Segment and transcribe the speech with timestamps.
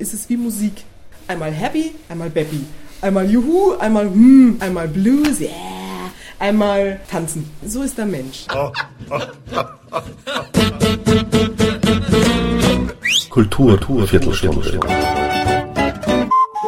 [0.00, 0.84] ist es wie Musik.
[1.26, 2.64] Einmal happy, einmal baby.
[3.00, 5.50] Einmal Juhu, einmal hm, einmal Blues, yeah,
[6.38, 7.50] einmal tanzen.
[7.66, 8.46] So ist der Mensch.
[13.28, 14.78] Kultur, Kultur Viertelstunde.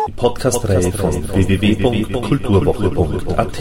[0.08, 3.58] Die Podcast-Reihe von www.kulturwoche.at.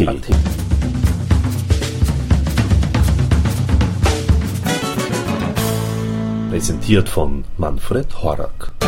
[6.50, 8.79] Präsentiert von Manfred Horak.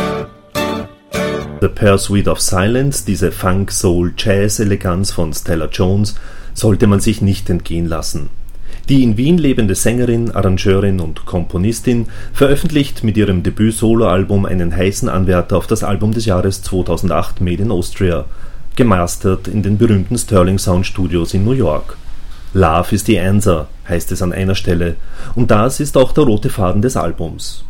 [1.62, 6.16] The Pursuit of Silence, diese Funk-Soul-Jazz-Eleganz von Stella Jones,
[6.54, 8.30] sollte man sich nicht entgehen lassen.
[8.88, 15.56] Die in Wien lebende Sängerin, Arrangeurin und Komponistin veröffentlicht mit ihrem Debüt-Soloalbum einen heißen Anwärter
[15.56, 18.24] auf das Album des Jahres 2008 Made in Austria,
[18.74, 21.96] gemastert in den berühmten Sterling Sound Studios in New York.
[22.54, 24.96] Love is the answer, heißt es an einer Stelle,
[25.36, 27.62] und das ist auch der rote Faden des Albums.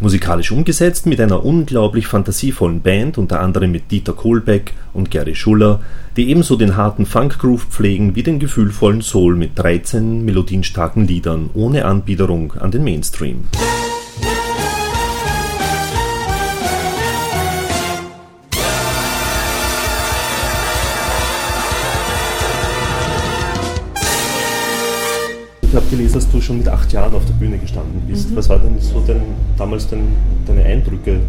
[0.00, 5.80] Musikalisch umgesetzt mit einer unglaublich fantasievollen Band, unter anderem mit Dieter Kohlbeck und Gary Schuller,
[6.16, 11.84] die ebenso den harten Funk-Groove pflegen wie den gefühlvollen Soul mit 13 melodienstarken Liedern ohne
[11.84, 13.44] Anbiederung an den Mainstream.
[25.90, 28.30] Gelesen, dass du schon mit acht Jahren auf der Bühne gestanden bist.
[28.30, 28.36] Mhm.
[28.36, 29.22] Was war denn so dein,
[29.58, 30.08] damals dein,
[30.46, 31.20] deine Eindrücke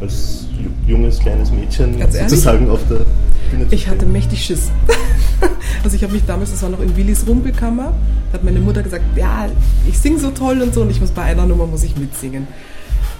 [0.00, 0.46] als
[0.86, 3.04] junges, kleines Mädchen sozusagen auf der
[3.50, 4.70] Bühne zu Ich hatte mächtig Schiss.
[5.84, 7.94] also ich habe mich damals, das war noch in Willis Rumpelkammer,
[8.30, 9.46] da hat meine Mutter gesagt, ja,
[9.88, 12.46] ich singe so toll und so und ich muss bei einer Nummer muss ich mitsingen.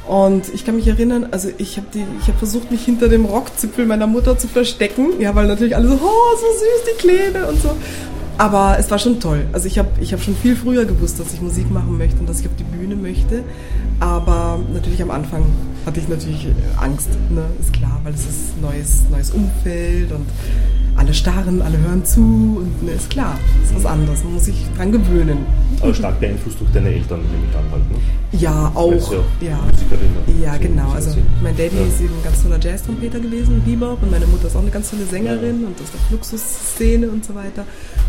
[0.07, 1.87] Und ich kann mich erinnern, also ich habe
[2.27, 5.19] hab versucht, mich hinter dem Rockzipfel meiner Mutter zu verstecken.
[5.19, 7.71] Ja, weil natürlich alle so, oh, so süß, die Kleine und so.
[8.37, 9.47] Aber es war schon toll.
[9.53, 12.29] Also ich habe ich hab schon viel früher gewusst, dass ich Musik machen möchte und
[12.29, 13.45] dass ich auf die Bühne möchte.
[14.01, 15.45] Aber natürlich am Anfang
[15.87, 16.49] hatte ich natürlich
[16.81, 17.45] Angst, ne?
[17.61, 20.27] ist klar, weil es ist neues, neues Umfeld und
[20.97, 24.65] alle starren, alle hören zu und ne, ist klar, ist was anderes, man muss sich
[24.77, 25.39] dran gewöhnen.
[25.81, 27.99] Aber stark beeinflusst durch deine Eltern, nehme ich an, halt, ne?
[28.41, 29.13] Ja, auch.
[29.13, 29.59] Ja, ja.
[29.71, 30.41] Musikerin.
[30.43, 30.93] Ja, genau.
[30.93, 31.83] Also mein Daddy ja.
[31.83, 34.91] ist eben ein ganz toller Jazz-Trompeter gewesen, Bebop, und meine Mutter ist auch eine ganz
[34.91, 35.67] tolle Sängerin ja.
[35.69, 37.65] und aus der Fluxus-Szene und so weiter.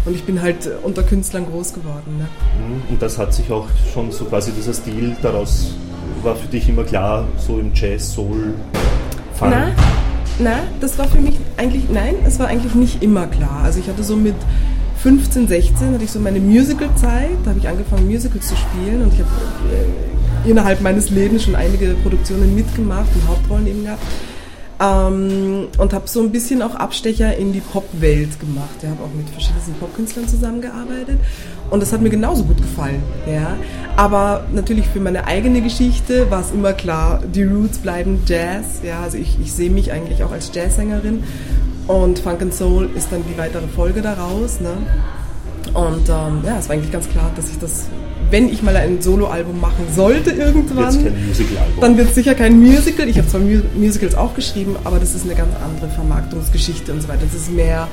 [0.05, 2.17] Und ich bin halt unter Künstlern groß geworden.
[2.17, 2.27] Ne?
[2.59, 2.81] Mhm.
[2.91, 5.73] Und das hat sich auch schon so quasi dieser Stil daraus
[6.25, 8.55] war für dich immer klar, so im Jazz, Soul,
[9.35, 9.49] Fun?
[9.51, 9.71] Na,
[10.39, 13.61] na, das war für mich eigentlich, nein, es war eigentlich nicht immer klar.
[13.63, 14.35] Also ich hatte so mit
[15.03, 19.13] 15, 16 hatte ich so meine Musical-Zeit, da habe ich angefangen Musicals zu spielen und
[19.13, 19.29] ich habe
[19.71, 24.01] äh, innerhalb meines Lebens schon einige Produktionen mitgemacht und Hauptrollen eben gehabt.
[24.77, 28.75] Ähm, und habe so ein bisschen auch Abstecher in die Popwelt gemacht.
[28.81, 31.19] Ich habe auch mit verschiedenen Popkünstlern zusammengearbeitet
[31.69, 33.01] und das hat mir genauso gut gefallen.
[33.27, 33.55] Ja.
[33.97, 38.81] Aber natürlich für meine eigene Geschichte war es immer klar, die Roots bleiben Jazz.
[38.83, 39.01] Ja.
[39.01, 41.23] Also ich, ich sehe mich eigentlich auch als Jazzsängerin
[41.87, 44.59] und Funk and Soul ist dann die weitere Folge daraus.
[44.59, 44.71] Ne?
[45.73, 47.85] Und ähm, ja, es war eigentlich ganz klar, dass ich das
[48.31, 51.13] wenn ich mal ein Soloalbum machen sollte irgendwann,
[51.79, 53.07] dann wird es sicher kein Musical.
[53.07, 57.07] Ich habe zwar Musicals auch geschrieben, aber das ist eine ganz andere Vermarktungsgeschichte und so
[57.07, 57.21] weiter.
[57.31, 57.87] Das ist mehr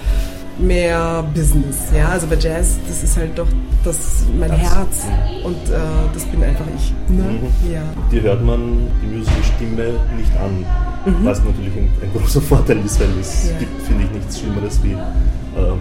[0.58, 2.08] mehr Business, ja.
[2.08, 3.48] Also bei Jazz, das ist halt doch
[3.84, 4.60] das mein das.
[4.60, 5.06] Herz
[5.44, 5.78] und äh,
[6.12, 6.92] das bin einfach ich.
[7.08, 7.22] Ne?
[7.22, 7.72] Mhm.
[7.72, 7.82] Ja.
[8.10, 10.64] Die hört man die Musical-Stimme nicht an,
[11.06, 11.24] mhm.
[11.24, 13.58] was natürlich ein, ein, großer Vorteil ist, weil es ja.
[13.58, 15.74] gibt, finde ich, nichts Schlimmeres wie äh,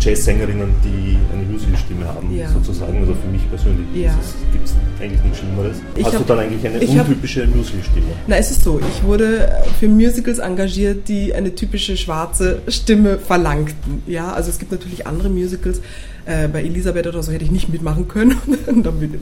[0.00, 2.48] Jazzsängerinnen, die eine Musicalstimme haben, ja.
[2.48, 2.98] sozusagen.
[2.98, 4.18] Also für mich persönlich ja.
[4.52, 5.76] gibt es eigentlich nichts Schlimmeres.
[5.94, 8.06] Ich Hast hab, du dann eigentlich eine untypische Musicalstimme?
[8.26, 8.80] Na, es ist so.
[8.80, 14.02] Ich wurde für Musicals engagiert, die eine typische schwarze Stimme verlangten.
[14.06, 15.80] Ja, also es gibt natürlich andere Musicals.
[16.26, 18.36] Äh, bei Elisabeth oder so hätte ich nicht mitmachen können.
[18.82, 19.12] Damit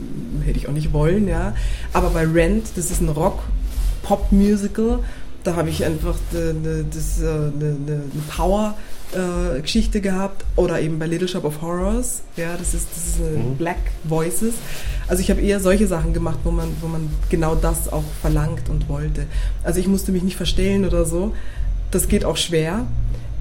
[0.45, 1.55] hätte ich auch nicht wollen, ja.
[1.93, 4.99] Aber bei Rent, das ist ein Rock-Pop-Musical,
[5.43, 8.75] da habe ich einfach eine, das, eine, eine Power
[9.13, 13.19] äh, Geschichte gehabt oder eben bei Little Shop of Horrors, ja, das ist, das ist
[13.19, 13.55] mhm.
[13.57, 14.53] Black Voices.
[15.07, 18.69] Also ich habe eher solche Sachen gemacht, wo man, wo man genau das auch verlangt
[18.69, 19.25] und wollte.
[19.63, 21.33] Also ich musste mich nicht verstellen oder so.
[21.91, 22.85] Das geht auch schwer.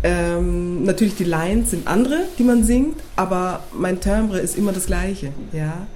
[0.02, 4.86] Ähm, natürlich die Lines sind andere, die man singt, aber mein Timbre ist immer das
[4.86, 5.86] gleiche, ja.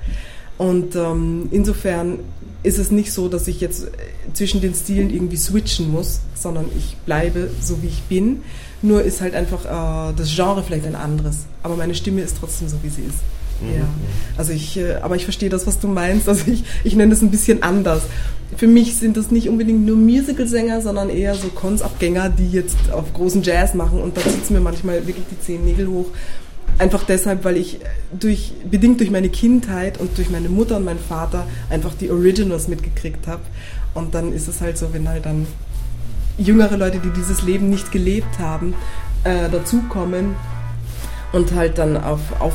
[0.58, 2.18] Und ähm, insofern
[2.62, 3.88] ist es nicht so, dass ich jetzt
[4.34, 8.42] zwischen den Stilen irgendwie switchen muss, sondern ich bleibe so, wie ich bin.
[8.82, 11.46] Nur ist halt einfach äh, das Genre vielleicht ein anderes.
[11.62, 13.18] Aber meine Stimme ist trotzdem so, wie sie ist.
[13.60, 13.78] Mhm.
[13.78, 13.88] Ja.
[14.36, 16.28] Also ich, äh, aber ich verstehe das, was du meinst.
[16.28, 18.02] Also ich, ich nenne das ein bisschen anders.
[18.56, 23.12] Für mich sind das nicht unbedingt nur Musicalsänger, sondern eher so Konsabgänger, die jetzt auf
[23.14, 26.06] großen Jazz machen und da sitzen mir manchmal wirklich die zehn Nägel hoch.
[26.82, 27.78] Einfach deshalb, weil ich
[28.10, 32.66] durch, bedingt durch meine Kindheit und durch meine Mutter und meinen Vater einfach die Originals
[32.66, 33.42] mitgekriegt habe.
[33.94, 35.46] Und dann ist es halt so, wenn halt dann
[36.38, 38.74] jüngere Leute, die dieses Leben nicht gelebt haben,
[39.22, 40.34] äh, dazukommen
[41.32, 42.54] und halt dann auf, auf,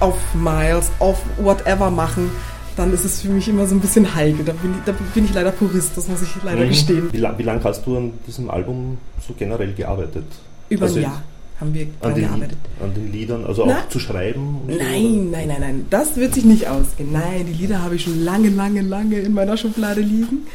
[0.00, 2.32] auf Miles, auf whatever machen,
[2.74, 4.44] dann ist es für mich immer so ein bisschen heikel.
[4.44, 6.70] Da bin ich, da bin ich leider Purist, das muss ich leider mhm.
[6.70, 7.12] gestehen.
[7.12, 10.24] Wie, lang, wie lange hast du an diesem Album so generell gearbeitet?
[10.68, 11.22] Über also ein Jahr
[11.60, 12.58] haben wir an den, gearbeitet.
[12.80, 13.80] An den Liedern, also Na?
[13.80, 14.60] auch zu schreiben?
[14.66, 15.86] Nein, nein, nein, nein.
[15.90, 17.12] Das wird sich nicht ausgehen.
[17.12, 20.46] Nein, die Lieder habe ich schon lange, lange, lange in meiner Schublade liegen.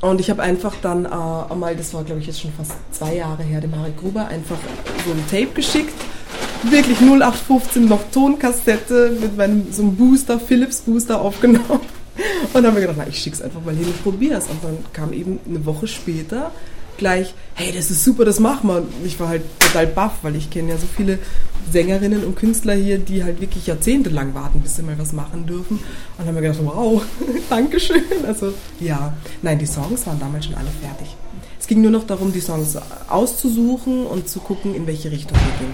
[0.00, 3.16] Und ich habe einfach dann äh, einmal, das war glaube ich jetzt schon fast zwei
[3.16, 4.56] Jahre her, dem Harry Gruber einfach
[5.04, 5.92] so ein Tape geschickt.
[6.62, 11.80] Wirklich 0815 noch Tonkassette mit meinem so einem Booster, Philips Booster aufgenommen.
[12.52, 14.46] Und dann habe ich gedacht, na, ich schick's einfach mal hin und probier's.
[14.48, 16.50] Und dann kam eben eine Woche später
[17.00, 18.86] gleich, hey, das ist super, das machen wir.
[19.04, 21.18] Ich war halt total baff, weil ich kenne ja so viele
[21.72, 25.78] Sängerinnen und Künstler hier, die halt wirklich jahrzehntelang warten, bis sie mal was machen dürfen.
[25.78, 25.82] Und
[26.18, 27.02] dann haben wir gedacht, wow,
[27.50, 28.02] Dankeschön.
[28.24, 31.16] Also ja, nein, die Songs waren damals schon alle fertig
[31.70, 32.76] ging nur noch darum, die Songs
[33.08, 35.72] auszusuchen und zu gucken, in welche Richtung wir gehen.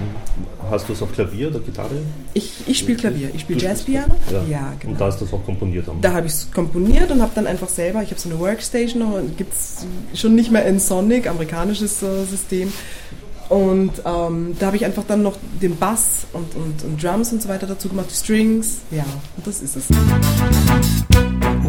[0.70, 2.02] Hast du es auf Klavier oder Gitarre?
[2.34, 3.31] Ich, ich spiele Klavier.
[3.34, 4.14] Ich spiele Jazzpiano.
[4.31, 4.43] Ja.
[4.46, 4.93] ja, genau.
[4.93, 5.87] Und da hast du es auch komponiert?
[5.87, 6.02] Haben.
[6.02, 9.34] Da habe ich es komponiert und habe dann einfach selber, ich habe so eine Workstation
[9.38, 12.70] gibt es schon nicht mehr in Sonic, amerikanisches äh, System.
[13.48, 17.40] Und ähm, da habe ich einfach dann noch den Bass und, und, und Drums und
[17.40, 18.81] so weiter dazu gemacht, Strings.
[18.90, 19.06] Ja,
[19.37, 19.87] und das ist es.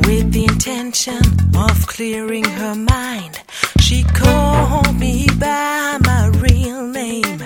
[0.07, 1.19] With the intention
[1.53, 3.41] of clearing her mind,
[3.81, 7.39] she called me by my real name.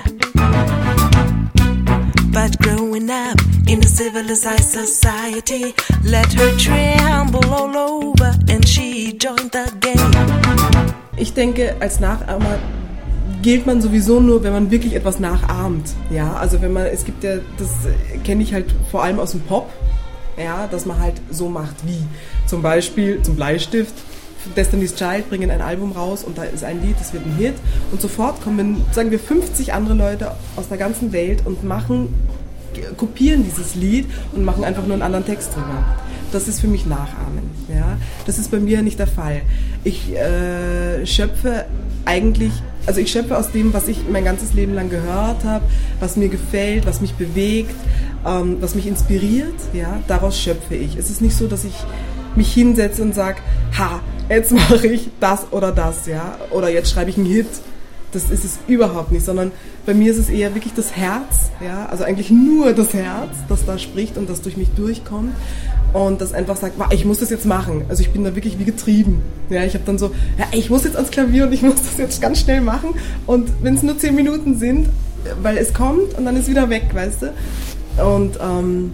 [2.32, 5.74] But growing up in a civilized society
[6.04, 10.12] let her tremble all over and she joined the game.
[11.18, 12.60] Ich denke, als Nachahmer
[13.42, 15.96] gilt man sowieso nur, wenn man wirklich etwas nachahmt.
[16.12, 17.70] Ja, also wenn man, es gibt ja, das
[18.24, 19.74] kenne ich halt vor allem aus dem Pop,
[20.38, 22.04] ja, dass man halt so macht wie
[22.52, 23.94] zum Beispiel zum Bleistift.
[24.58, 27.54] Destiny's Child bringen ein Album raus und da ist ein Lied, das wird ein Hit
[27.94, 32.14] und sofort kommen, sagen wir, 50 andere Leute aus der ganzen Welt und machen,
[32.98, 35.86] kopieren dieses Lied und machen einfach nur einen anderen Text drüber.
[36.34, 37.50] Das ist für mich Nachahmen.
[37.70, 37.98] Ja?
[38.26, 39.44] Das ist bei mir nicht der Fall.
[39.86, 41.66] Ich äh, schöpfe
[42.04, 42.52] eigentlich,
[42.86, 45.64] also ich schöpfe aus dem, was ich mein ganzes Leben lang gehört habe,
[46.02, 47.76] was mir gefällt, was mich bewegt,
[48.26, 50.96] ähm, was mich inspiriert, ja, daraus schöpfe ich.
[50.96, 51.74] Es ist nicht so, dass ich
[52.36, 53.38] mich hinsetze und sage,
[53.78, 54.00] ha,
[54.30, 57.48] jetzt mache ich das oder das, ja, oder jetzt schreibe ich einen Hit.
[58.14, 59.54] Das ist es überhaupt nicht, sondern
[59.86, 63.66] bei mir ist es eher wirklich das Herz, ja, also eigentlich nur das Herz, das
[63.66, 65.34] da spricht und das durch mich durchkommt
[65.94, 67.86] und das einfach sagt, ich muss das jetzt machen.
[67.88, 69.22] Also ich bin da wirklich wie getrieben.
[69.50, 71.98] Ja, ich habe dann so, ja, ich muss jetzt ans Klavier und ich muss das
[71.98, 72.96] jetzt ganz schnell machen
[73.28, 74.90] und wenn es nur zehn Minuten sind,
[75.42, 78.04] weil es kommt und dann ist wieder weg, weißt du?
[78.04, 78.92] Und ähm,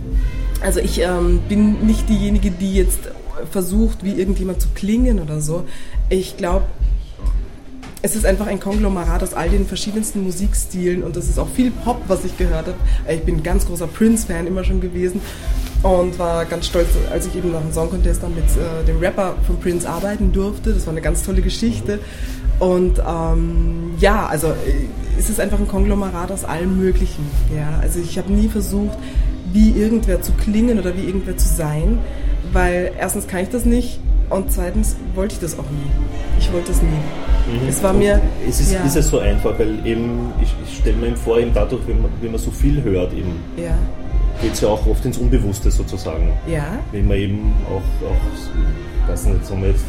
[0.61, 2.99] also ich ähm, bin nicht diejenige, die jetzt
[3.47, 5.65] versucht, wie irgendjemand zu klingen oder so.
[6.09, 6.65] Ich glaube,
[8.01, 11.71] es ist einfach ein Konglomerat aus all den verschiedensten Musikstilen und das ist auch viel
[11.71, 12.77] Pop, was ich gehört habe.
[13.09, 15.19] Ich bin ein ganz großer Prince-Fan immer schon gewesen
[15.83, 18.99] und war ganz stolz, als ich eben nach dem Song Contest dann mit äh, dem
[18.99, 20.73] Rapper von Prince arbeiten durfte.
[20.73, 21.99] Das war eine ganz tolle Geschichte.
[22.59, 27.25] Und ähm, ja, also äh, es ist einfach ein Konglomerat aus allem Möglichen.
[27.55, 27.79] Ja?
[27.81, 28.97] Also ich habe nie versucht,
[29.53, 31.99] wie irgendwer zu klingen oder wie irgendwer zu sein,
[32.53, 33.99] weil erstens kann ich das nicht
[34.29, 35.91] und zweitens wollte ich das auch nie.
[36.39, 36.87] Ich wollte das nie.
[36.89, 37.67] Mhm.
[37.69, 38.21] Es war mir.
[38.47, 38.83] Es ist, ja.
[38.83, 42.01] ist es so einfach, weil eben, ich, ich stelle mir eben vor, eben dadurch, wenn
[42.01, 43.35] man, wenn man so viel hört, eben.
[43.57, 43.77] Ja
[44.41, 46.31] geht es ja auch oft ins Unbewusste sozusagen.
[46.47, 46.77] Ja.
[46.91, 49.85] Wenn man eben auch, auch weiß nicht, sagen wir jetzt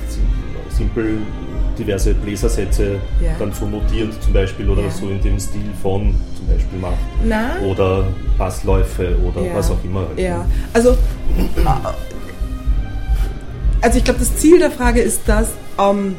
[0.70, 1.18] simpel
[1.78, 3.32] diverse Bläsersätze ja.
[3.38, 4.90] dann so notiert zum Beispiel oder ja.
[4.90, 6.98] so in dem Stil von zum Beispiel macht.
[7.24, 7.60] Na?
[7.60, 8.04] Oder
[8.36, 9.54] Bassläufe oder ja.
[9.54, 10.06] was auch immer.
[10.16, 10.96] Ja, also,
[13.80, 16.16] also ich glaube, das Ziel der Frage ist das, ähm,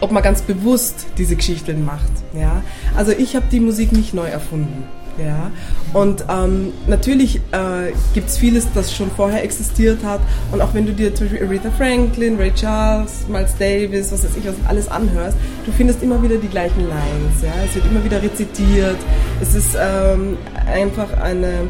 [0.00, 2.10] ob man ganz bewusst diese Geschichten macht.
[2.34, 2.62] Ja?
[2.96, 4.84] Also ich habe die Musik nicht neu erfunden.
[5.18, 5.50] Ja,
[5.92, 10.20] und ähm, natürlich äh, gibt es vieles, das schon vorher existiert hat.
[10.50, 14.30] Und auch wenn du dir zum Beispiel Aretha Franklin, Ray Charles, Miles Davis, was weiß
[14.38, 17.42] ich, was alles anhörst, du findest immer wieder die gleichen Lines.
[17.42, 17.52] Ja?
[17.62, 18.96] Es wird immer wieder rezitiert.
[19.42, 21.68] Es ist ähm, einfach eine,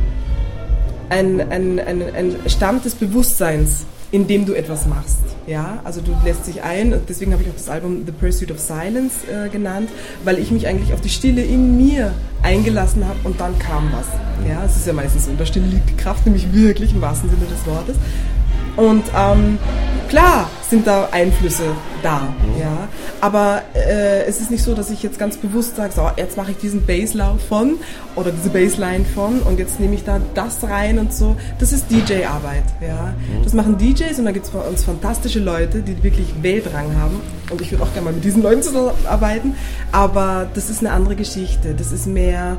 [1.10, 5.18] ein, ein, ein, ein Stand des Bewusstseins, in dem du etwas machst.
[5.46, 8.60] Ja, also du lässt dich ein, deswegen habe ich auch das Album The Pursuit of
[8.60, 9.88] Silence äh, genannt,
[10.22, 14.06] weil ich mich eigentlich auf die Stille in mir eingelassen habe und dann kam was.
[14.48, 17.00] Ja, es ist ja meistens so, in der Stille liegt die Kraft, nämlich wirklich im
[17.00, 17.96] wahrsten Sinne des Wortes.
[18.76, 19.58] Und ähm,
[20.12, 21.64] Klar sind da Einflüsse
[22.02, 22.60] da, mhm.
[22.60, 22.88] ja.
[23.22, 26.50] Aber äh, es ist nicht so, dass ich jetzt ganz bewusst sage, so, jetzt mache
[26.50, 27.76] ich diesen Basslauf von
[28.14, 31.34] oder diese Bassline von und jetzt nehme ich da das rein und so.
[31.58, 33.14] Das ist DJ-Arbeit, ja.
[33.16, 33.42] Mhm.
[33.42, 37.22] Das machen DJs und da gibt es bei uns fantastische Leute, die wirklich Weltrang haben.
[37.50, 39.54] Und ich würde auch gerne mal mit diesen Leuten zusammenarbeiten.
[39.92, 41.74] Aber das ist eine andere Geschichte.
[41.74, 42.58] Das ist mehr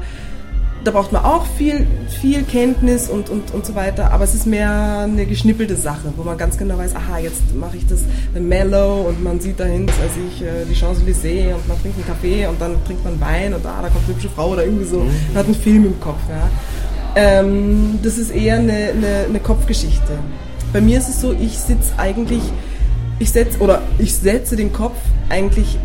[0.83, 1.87] da braucht man auch viel,
[2.21, 6.23] viel Kenntnis und, und, und so weiter, aber es ist mehr eine geschnippelte Sache, wo
[6.23, 8.01] man ganz genau weiß, aha, jetzt mache ich das
[8.33, 12.47] mellow und man sieht dahin, als ich äh, die Champs-Élysées und man trinkt einen Kaffee
[12.47, 14.99] und dann trinkt man Wein und ah, da kommt eine hübsche Frau oder irgendwie so.
[14.99, 15.11] Mhm.
[15.29, 16.19] Man hat einen Film im Kopf.
[16.29, 16.49] Ja.
[17.15, 20.17] Ähm, das ist eher eine, eine, eine Kopfgeschichte.
[20.73, 22.41] Bei mir ist es so, ich sitze eigentlich,
[23.19, 24.97] ich setze oder ich setze den Kopf
[25.29, 25.77] eigentlich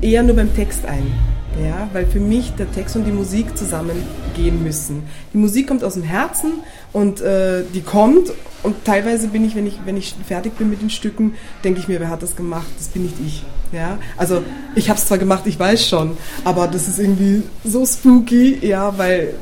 [0.00, 1.27] eher nur beim Text ein.
[1.62, 5.02] Ja, weil für mich der Text und die Musik zusammengehen müssen.
[5.32, 6.52] Die Musik kommt aus dem Herzen
[6.92, 8.30] und äh, die kommt
[8.62, 11.34] und teilweise bin ich, wenn ich, wenn ich fertig bin mit den Stücken,
[11.64, 12.66] denke ich mir, wer hat das gemacht?
[12.76, 13.44] Das bin nicht ich.
[13.72, 14.42] Ja, also
[14.74, 18.96] ich habe es zwar gemacht, ich weiß schon, aber das ist irgendwie so spooky, ja,
[18.96, 19.34] weil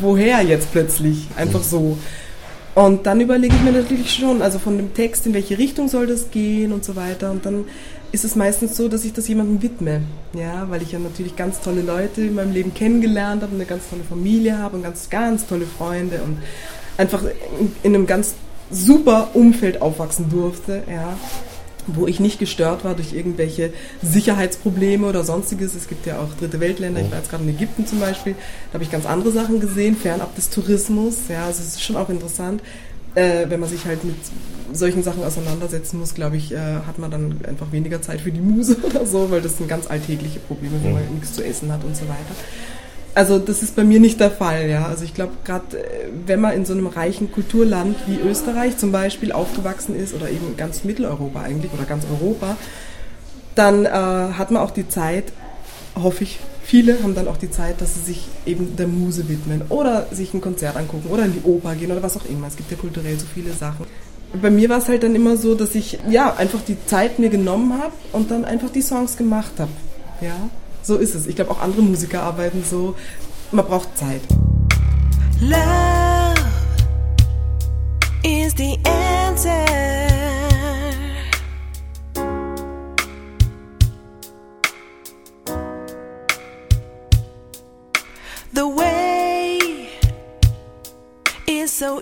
[0.00, 1.28] woher jetzt plötzlich?
[1.36, 1.96] Einfach so.
[2.74, 6.06] Und dann überlege ich mir natürlich schon, also von dem Text, in welche Richtung soll
[6.06, 7.30] das gehen und so weiter.
[7.30, 7.64] Und dann
[8.12, 10.02] ist es meistens so, dass ich das jemandem widme.
[10.34, 13.88] Ja, weil ich ja natürlich ganz tolle Leute in meinem Leben kennengelernt habe, eine ganz
[13.88, 16.38] tolle Familie habe und ganz, ganz tolle Freunde und
[16.96, 17.22] einfach
[17.58, 18.34] in, in einem ganz
[18.70, 21.16] super Umfeld aufwachsen durfte, ja,
[21.86, 25.74] wo ich nicht gestört war durch irgendwelche Sicherheitsprobleme oder sonstiges.
[25.74, 28.34] Es gibt ja auch dritte Weltländer, ich war jetzt gerade in Ägypten zum Beispiel,
[28.70, 31.16] da habe ich ganz andere Sachen gesehen, fernab des Tourismus.
[31.28, 32.62] Ja, also es ist schon auch interessant,
[33.14, 34.16] äh, wenn man sich halt mit
[34.72, 38.40] solchen Sachen auseinandersetzen muss, glaube ich, äh, hat man dann einfach weniger Zeit für die
[38.40, 41.84] Muse oder so, weil das sind ganz alltägliche Probleme, wenn man nichts zu essen hat
[41.84, 42.34] und so weiter.
[43.12, 44.86] Also das ist bei mir nicht der Fall, ja.
[44.86, 48.92] Also ich glaube, gerade äh, wenn man in so einem reichen Kulturland wie Österreich zum
[48.92, 52.56] Beispiel aufgewachsen ist oder eben ganz Mitteleuropa eigentlich oder ganz Europa,
[53.56, 55.32] dann äh, hat man auch die Zeit,
[55.96, 56.38] hoffe ich,
[56.70, 60.32] viele haben dann auch die Zeit, dass sie sich eben der Muse widmen oder sich
[60.34, 62.46] ein Konzert angucken oder in die Oper gehen oder was auch immer.
[62.46, 63.86] Es gibt ja kulturell so viele Sachen.
[64.40, 67.28] Bei mir war es halt dann immer so, dass ich ja einfach die Zeit mir
[67.28, 69.72] genommen habe und dann einfach die Songs gemacht habe.
[70.20, 70.36] Ja,
[70.84, 71.26] so ist es.
[71.26, 72.94] Ich glaube auch andere Musiker arbeiten so.
[73.50, 74.20] Man braucht Zeit.
[75.40, 76.36] Love
[78.22, 79.59] is the answer.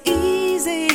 [0.05, 0.89] Easy.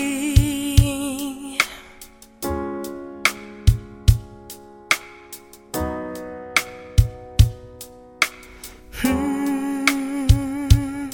[9.01, 11.10] Hmm.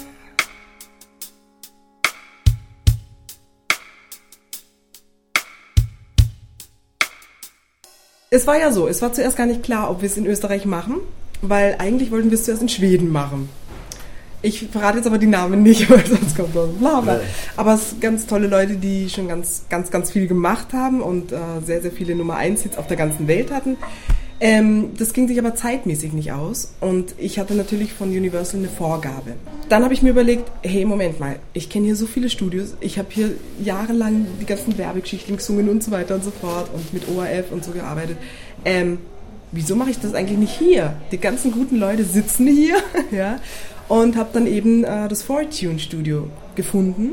[8.30, 10.66] Es war ja so, es war zuerst gar nicht klar, ob wir es in Österreich
[10.66, 10.98] machen,
[11.42, 13.50] weil eigentlich wollten wir es zuerst in Schweden machen.
[14.42, 17.20] Ich verrate jetzt aber die Namen nicht, weil sonst kommt so bla bla.
[17.58, 21.32] Aber es sind ganz tolle Leute, die schon ganz, ganz, ganz viel gemacht haben und
[21.32, 23.78] äh, sehr, sehr viele Nummer 1 Hits auf der ganzen Welt hatten.
[24.42, 28.70] Ähm, das ging sich aber zeitmäßig nicht aus und ich hatte natürlich von Universal eine
[28.70, 29.34] Vorgabe.
[29.68, 32.98] Dann habe ich mir überlegt, hey, Moment mal, ich kenne hier so viele Studios, ich
[32.98, 33.32] habe hier
[33.62, 37.66] jahrelang die ganzen Werbegeschichten gesungen und so weiter und so fort und mit ORF und
[37.66, 38.16] so gearbeitet.
[38.64, 39.00] Ähm,
[39.52, 40.94] wieso mache ich das eigentlich nicht hier?
[41.12, 42.78] Die ganzen guten Leute sitzen hier,
[43.12, 43.40] ja,
[43.90, 47.12] und habe dann eben äh, das Fortune Studio gefunden.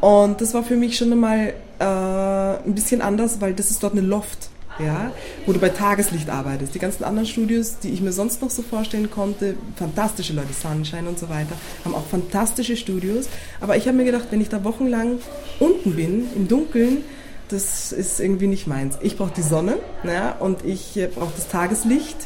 [0.00, 3.92] Und das war für mich schon einmal äh, ein bisschen anders, weil das ist dort
[3.92, 5.12] eine Loft, ja,
[5.44, 6.74] wo du bei Tageslicht arbeitest.
[6.74, 11.06] Die ganzen anderen Studios, die ich mir sonst noch so vorstellen konnte, fantastische Leute, Sunshine
[11.06, 11.54] und so weiter,
[11.84, 13.28] haben auch fantastische Studios.
[13.60, 15.18] Aber ich habe mir gedacht, wenn ich da wochenlang
[15.58, 17.04] unten bin, im Dunkeln,
[17.48, 18.96] das ist irgendwie nicht meins.
[19.02, 22.16] Ich brauche die Sonne ja, und ich äh, brauche das Tageslicht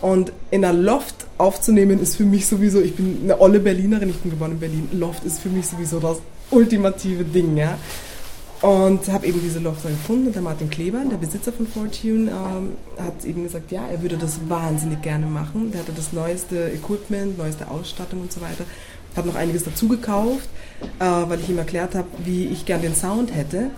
[0.00, 4.18] und in einer Loft aufzunehmen ist für mich sowieso, ich bin eine olle Berlinerin, ich
[4.18, 4.88] bin geboren in Berlin.
[4.92, 6.18] Loft ist für mich sowieso das
[6.50, 7.78] ultimative Ding, ja.
[8.60, 12.72] Und habe eben diese Loft gefunden und der Martin Kleber, der Besitzer von Fortune, ähm,
[12.96, 15.72] hat eben gesagt, ja, er würde das wahnsinnig gerne machen.
[15.72, 18.64] Der hatte das neueste Equipment, neueste Ausstattung und so weiter.
[19.16, 20.48] Hat noch einiges dazu gekauft,
[21.00, 23.70] äh, weil ich ihm erklärt habe, wie ich gern den Sound hätte.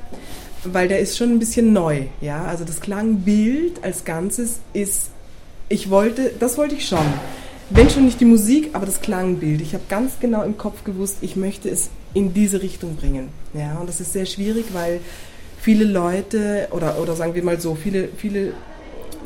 [0.64, 2.44] Weil der ist schon ein bisschen neu, ja.
[2.44, 5.08] Also das Klangbild als Ganzes ist
[5.68, 7.06] ich wollte, das wollte ich schon.
[7.70, 9.62] Wenn schon nicht die Musik, aber das Klangbild.
[9.62, 13.30] Ich habe ganz genau im Kopf gewusst, ich möchte es in diese Richtung bringen.
[13.54, 15.00] Ja, und das ist sehr schwierig, weil
[15.60, 18.52] viele Leute, oder, oder sagen wir mal so, viele, viele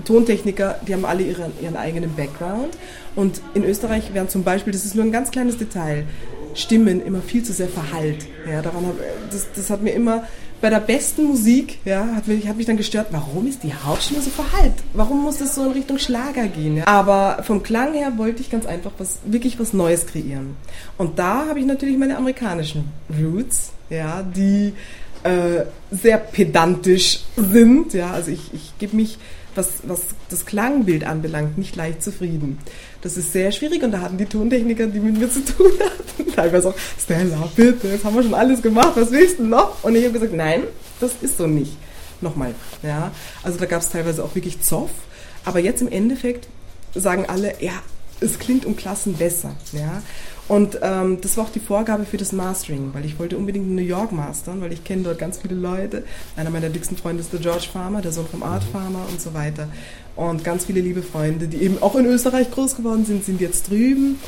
[0.05, 2.79] Tontechniker, die haben alle ihren, ihren eigenen Background.
[3.17, 6.05] Und in Österreich werden zum Beispiel, das ist nur ein ganz kleines Detail,
[6.55, 8.27] Stimmen immer viel zu sehr verhallt.
[8.49, 8.97] Ja, daran hab,
[9.31, 10.25] das, das hat mir immer
[10.61, 14.21] bei der besten Musik, ja, hat mich, hat mich dann gestört, warum ist die Hauptstimme
[14.21, 14.75] so verhallt?
[14.93, 16.79] Warum muss das so in Richtung Schlager gehen?
[16.79, 16.87] Ja?
[16.87, 20.57] Aber vom Klang her wollte ich ganz einfach was, wirklich was Neues kreieren.
[20.97, 24.73] Und da habe ich natürlich meine amerikanischen Roots, ja, die
[25.23, 29.19] äh, sehr pedantisch sind, ja, also ich, ich gebe mich
[29.55, 30.01] was, was
[30.31, 32.59] das Klangbild anbelangt, nicht leicht zufrieden.
[33.03, 36.33] Das ist sehr schwierig und da hatten die Tontechniker, die mit mir zu tun hatten,
[36.35, 39.83] teilweise auch, Stella, bitte, das haben wir schon alles gemacht, was willst du noch?
[39.83, 40.63] Und ich habe gesagt, nein,
[41.01, 41.73] das ist so nicht.
[42.21, 43.13] Nochmal, ja.
[43.43, 44.91] Also da gab es teilweise auch wirklich Zoff,
[45.45, 46.49] aber jetzt im Endeffekt
[46.95, 47.73] sagen alle, ja,
[48.21, 50.03] es klingt um Klassen besser, ja.
[50.49, 53.75] Und ähm, das war auch die Vorgabe für das Mastering, weil ich wollte unbedingt in
[53.75, 56.05] New York mastern, weil ich kenne dort ganz viele Leute.
[56.37, 58.71] Einer meiner dicksten Freunde ist der George Farmer, der Sohn vom Art mhm.
[58.73, 59.69] Farmer und so weiter.
[60.17, 63.69] Und ganz viele liebe Freunde, die eben auch in Österreich groß geworden sind, sind jetzt
[63.69, 64.19] drüben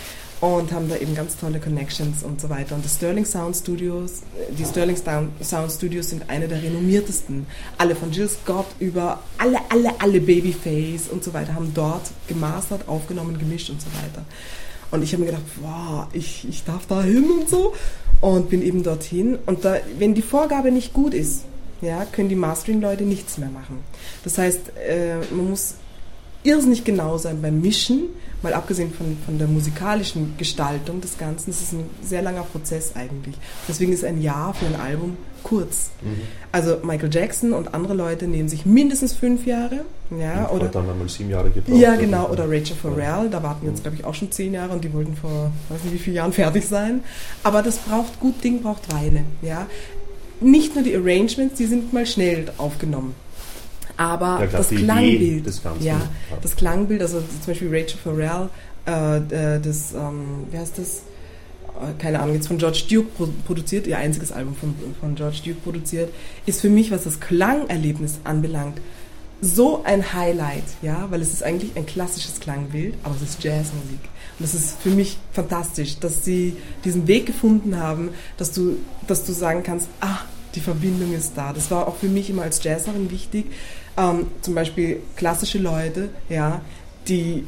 [0.41, 2.75] und haben da eben ganz tolle Connections und so weiter.
[2.75, 4.23] Und die Sterling Sound Studios,
[4.59, 7.47] die Sterling Sound Studios sind eine der renommiertesten.
[7.77, 12.89] Alle von Jill Scott über alle, alle, alle Babyface und so weiter haben dort gemastert,
[12.89, 14.25] aufgenommen, gemischt und so weiter.
[14.91, 17.75] Und ich habe mir gedacht, wow, ich, ich darf da hin und so.
[18.21, 19.39] Und bin eben dorthin.
[19.47, 21.45] Und da, wenn die Vorgabe nicht gut ist,
[21.81, 23.79] ja, können die Mastering-Leute nichts mehr machen.
[24.25, 25.75] Das heißt, äh, man muss
[26.43, 28.05] irrsinnig genau sein beim Mischen,
[28.43, 31.51] mal abgesehen von, von der musikalischen Gestaltung des Ganzen.
[31.51, 33.37] Es ist ein sehr langer Prozess eigentlich.
[33.69, 35.91] Deswegen ist ein Jahr für ein Album kurz.
[36.03, 36.21] Mhm.
[36.53, 39.85] Also Michael Jackson und andere Leute nehmen sich mindestens fünf Jahre.
[40.19, 41.79] Ja, oder dann wir sieben Jahre gebraucht.
[41.79, 42.29] Ja, genau.
[42.29, 45.15] Oder Rachel Farrell, da warten jetzt, glaube ich, auch schon zehn Jahre und die wollten
[45.15, 47.01] vor, weiß nicht wie vielen Jahren fertig sein.
[47.45, 49.23] Aber das braucht, gut Ding braucht Weile.
[49.43, 49.67] Ja.
[50.41, 53.15] Nicht nur die Arrangements, die sind mal schnell aufgenommen.
[53.97, 56.01] Aber ja, klar, das Klangbild, das, ja,
[56.41, 58.49] das Klangbild, also zum Beispiel Rachel Farrell,
[58.87, 61.03] äh, das, ähm, wie heißt das?
[61.99, 66.13] Keine Ahnung, jetzt von George Duke produziert, ihr einziges Album von, von George Duke produziert,
[66.47, 68.81] ist für mich, was das Klangerlebnis anbelangt,
[69.43, 74.01] so ein Highlight, ja, weil es ist eigentlich ein klassisches Klangbild, aber es ist Jazzmusik.
[74.39, 79.25] Und das ist für mich fantastisch, dass sie diesen Weg gefunden haben, dass du, dass
[79.25, 80.19] du sagen kannst, ah,
[80.55, 81.53] die Verbindung ist da.
[81.53, 83.47] Das war auch für mich immer als Jazzerin wichtig.
[83.97, 86.61] Ähm, zum Beispiel klassische Leute, ja,
[87.09, 87.45] die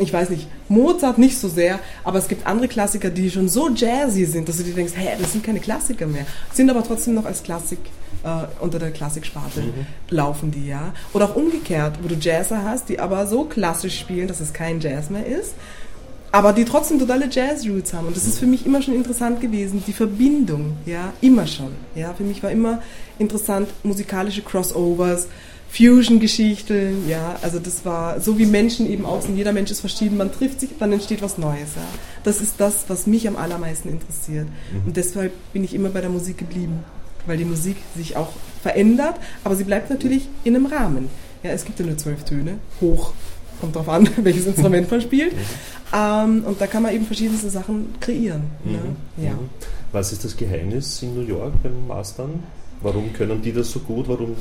[0.00, 3.70] ich weiß nicht, Mozart nicht so sehr, aber es gibt andere Klassiker, die schon so
[3.70, 7.14] jazzy sind, dass du dir denkst, hä, das sind keine Klassiker mehr, sind aber trotzdem
[7.14, 7.80] noch als Klassik
[8.24, 9.86] äh, unter der Klassiksparte mhm.
[10.10, 10.92] laufen die, ja.
[11.12, 14.80] Oder auch umgekehrt, wo du Jazzer hast, die aber so klassisch spielen, dass es kein
[14.80, 15.54] Jazz mehr ist,
[16.30, 18.08] aber die trotzdem totale Jazz-Roots haben.
[18.08, 21.72] Und das ist für mich immer schon interessant gewesen, die Verbindung, ja, immer schon.
[21.94, 22.82] Ja, für mich war immer
[23.18, 25.28] interessant, musikalische Crossovers,
[25.70, 29.36] Fusion-Geschichten, ja, also das war so wie Menschen eben auch sind.
[29.36, 31.74] Jeder Mensch ist verschieden, man trifft sich, dann entsteht was Neues.
[31.76, 31.82] Ja.
[32.24, 34.46] Das ist das, was mich am allermeisten interessiert.
[34.72, 34.86] Mhm.
[34.86, 36.84] Und deshalb bin ich immer bei der Musik geblieben,
[37.26, 38.30] weil die Musik sich auch
[38.62, 41.08] verändert, aber sie bleibt natürlich in einem Rahmen.
[41.42, 43.12] Ja, es gibt ja nur zwölf Töne, hoch,
[43.60, 45.34] kommt drauf an, welches Instrument man spielt.
[45.34, 45.38] Mhm.
[45.94, 48.42] Ähm, und da kann man eben verschiedenste Sachen kreieren.
[48.64, 48.78] Ne?
[49.22, 49.32] Ja.
[49.32, 49.48] Mhm.
[49.92, 52.42] Was ist das Geheimnis in New York beim Mastern?
[52.80, 54.08] Warum können die das so gut?
[54.08, 54.36] Warum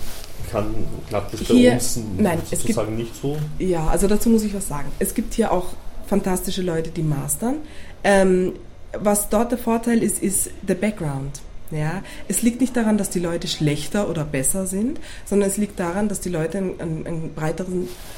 [0.51, 0.73] kann,
[1.09, 3.37] klappt das bei hier, uns nein, sozusagen gibt, nicht so?
[3.59, 4.91] Ja, also dazu muss ich was sagen.
[4.99, 5.73] Es gibt hier auch
[6.07, 7.55] fantastische Leute, die mastern.
[8.03, 8.53] Ähm,
[8.93, 11.41] was dort der Vorteil ist, ist der Background.
[11.69, 15.77] Ja, es liegt nicht daran, dass die Leute schlechter oder besser sind, sondern es liegt
[15.79, 17.73] daran, dass die Leute ein, ein, breiteres,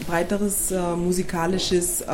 [0.06, 2.06] breiteres äh, musikalisches äh,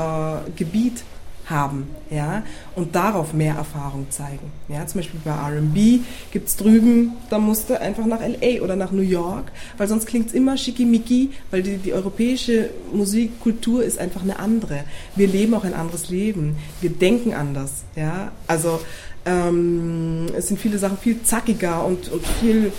[0.55, 1.03] Gebiet
[1.49, 2.43] haben, ja,
[2.75, 4.51] und darauf mehr Erfahrung zeigen.
[4.67, 5.99] Ja, zum Beispiel bei R&B
[6.31, 8.63] gibt es drüben, da musst du einfach nach L.A.
[8.63, 13.83] oder nach New York, weil sonst klingt es immer schickimicki, weil die, die europäische Musikkultur
[13.83, 14.83] ist einfach eine andere.
[15.15, 18.79] Wir leben auch ein anderes Leben, wir denken anders, ja, also
[19.25, 22.71] ähm, es sind viele Sachen viel zackiger und, und viel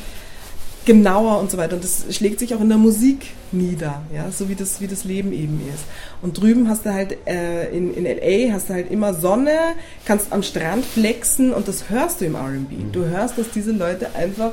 [0.86, 1.74] genauer und so weiter.
[1.74, 5.04] Und das schlägt sich auch in der Musik nieder, ja, so wie das, wie das
[5.04, 5.84] Leben eben ist.
[6.22, 9.56] Und drüben hast du halt, äh, in, in LA hast du halt immer Sonne,
[10.04, 12.92] kannst am Strand flexen und das hörst du im RB.
[12.92, 14.52] Du hörst, dass diese Leute einfach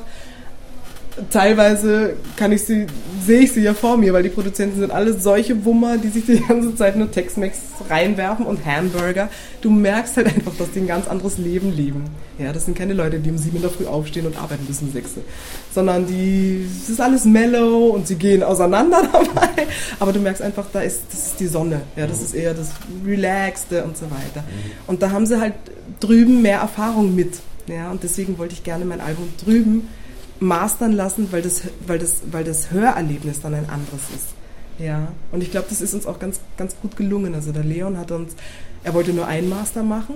[1.29, 2.87] teilweise kann ich sie,
[3.25, 6.25] sehe ich sie ja vor mir, weil die Produzenten sind alle solche Wummer, die sich
[6.25, 7.57] die ganze Zeit nur Tex-Mex
[7.89, 9.29] reinwerfen und Hamburger.
[9.61, 12.05] Du merkst halt einfach, dass die ein ganz anderes Leben leben.
[12.39, 14.81] Ja, das sind keine Leute, die um sieben in der Früh aufstehen und arbeiten bis
[14.81, 15.11] um sechs.
[15.73, 19.67] Sondern die, es ist alles mellow und sie gehen auseinander dabei.
[19.99, 21.81] Aber du merkst einfach, da ist, das ist die Sonne.
[21.95, 22.71] Ja, das ist eher das
[23.05, 24.43] Relaxte und so weiter.
[24.87, 25.53] Und da haben sie halt
[25.99, 27.35] drüben mehr Erfahrung mit.
[27.67, 29.87] Ja, und deswegen wollte ich gerne mein Album drüben
[30.43, 34.27] mastern lassen, weil das, weil das, weil das Hörerlebnis dann ein anderes ist.
[34.79, 37.35] Ja, und ich glaube, das ist uns auch ganz, ganz gut gelungen.
[37.35, 38.33] Also der Leon hat uns,
[38.83, 40.15] er wollte nur einen Master machen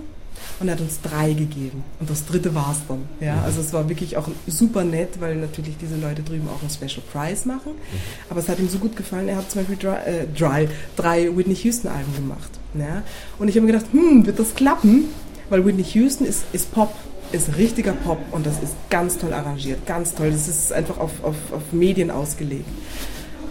[0.59, 1.83] Und er hat uns drei gegeben.
[1.99, 3.03] Und das dritte war es dann.
[3.19, 3.43] Ja, mhm.
[3.43, 7.03] also es war wirklich auch super nett, weil natürlich diese Leute drüben auch einen Special
[7.11, 7.73] Prize machen.
[7.73, 7.97] Mhm.
[8.29, 9.27] Aber es hat ihm so gut gefallen.
[9.27, 12.49] Er hat zum Beispiel Dry, äh, Dry drei Whitney Houston Alben gemacht.
[12.73, 13.03] Ja?
[13.39, 15.05] Und ich habe mir gedacht, hm, wird das klappen?
[15.49, 16.93] Weil Whitney Houston ist, ist Pop
[17.31, 20.31] ist richtiger Pop und das ist ganz toll arrangiert, ganz toll.
[20.31, 22.65] Das ist einfach auf, auf, auf Medien ausgelegt.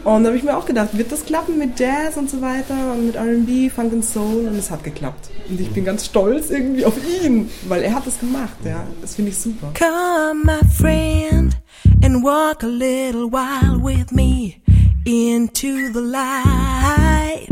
[0.05, 2.93] Und da habe ich mir auch gedacht, wird das klappen mit Jazz und so weiter
[2.93, 5.31] und mit RB, Funk and Soul und es hat geklappt.
[5.49, 8.87] Und ich bin ganz stolz irgendwie auf ihn, weil er hat das gemacht, ja.
[9.01, 9.73] Das finde ich super.
[9.77, 11.57] Come my friend
[12.05, 14.63] and walk a little while with me
[15.05, 17.49] into the light.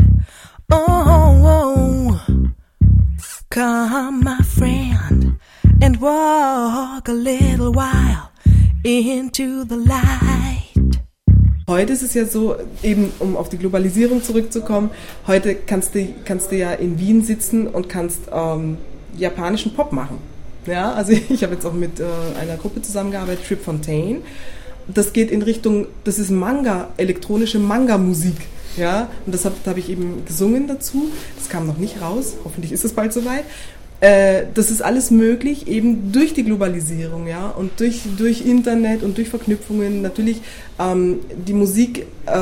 [0.71, 1.75] Oh, oh.
[3.55, 4.44] come my
[5.85, 8.31] and walk a little while
[8.83, 10.99] into the light.
[11.67, 14.89] Heute ist es ja so, eben um auf die Globalisierung zurückzukommen,
[15.27, 18.77] heute kannst du, kannst du ja in Wien sitzen und kannst ähm,
[19.15, 20.17] japanischen Pop machen.
[20.65, 22.05] Ja, also ich habe jetzt auch mit äh,
[22.39, 24.21] einer Gruppe zusammengearbeitet, Trip Fontaine.
[24.87, 28.37] Das geht in Richtung, das ist Manga, elektronische Manga-Musik.
[28.77, 31.09] Ja, und das habe hab ich eben gesungen dazu.
[31.37, 32.33] Das kam noch nicht raus.
[32.43, 33.45] Hoffentlich ist es bald soweit.
[34.05, 39.17] Äh, das ist alles möglich, eben durch die Globalisierung, ja, und durch, durch Internet und
[39.17, 40.03] durch Verknüpfungen.
[40.03, 40.41] Natürlich
[40.77, 42.35] ähm, die Musik, äh,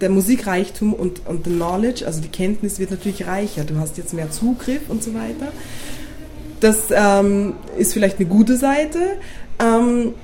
[0.00, 3.62] der Musikreichtum und, und the Knowledge, also die Kenntnis wird natürlich reicher.
[3.62, 5.52] Du hast jetzt mehr Zugriff und so weiter.
[6.58, 8.98] Das ähm, ist vielleicht eine gute Seite.
[9.60, 10.14] Ähm,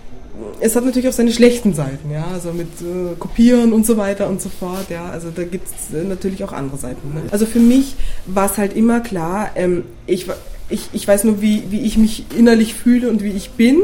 [0.58, 4.28] es hat natürlich auch seine schlechten Seiten, ja, also mit äh, Kopieren und so weiter
[4.28, 7.14] und so fort, ja, also da gibt es äh, natürlich auch andere Seiten.
[7.14, 7.22] Ne?
[7.30, 7.94] Also für mich
[8.26, 10.26] war es halt immer klar, ähm, ich,
[10.68, 13.80] ich, ich weiß nur, wie, wie ich mich innerlich fühle und wie ich bin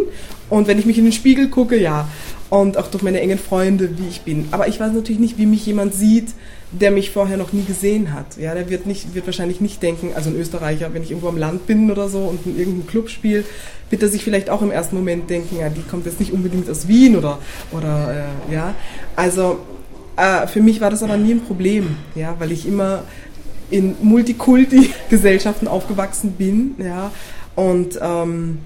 [0.48, 2.08] und wenn ich mich in den Spiegel gucke, ja,
[2.48, 4.48] und auch durch meine engen Freunde, wie ich bin.
[4.50, 6.30] Aber ich weiß natürlich nicht, wie mich jemand sieht,
[6.72, 8.36] der mich vorher noch nie gesehen hat.
[8.36, 11.38] Ja, der wird, nicht, wird wahrscheinlich nicht denken, also ein Österreicher, wenn ich irgendwo am
[11.38, 13.44] Land bin oder so und in irgendeinem Club spiele,
[13.88, 16.68] wird er sich vielleicht auch im ersten Moment denken, ja, die kommt jetzt nicht unbedingt
[16.68, 17.38] aus Wien oder,
[17.72, 18.74] oder äh, ja.
[19.16, 19.58] Also
[20.16, 23.04] äh, für mich war das aber nie ein Problem, ja, weil ich immer
[23.70, 27.10] in Multikulti-Gesellschaften aufgewachsen bin, ja,
[27.56, 28.58] und ähm,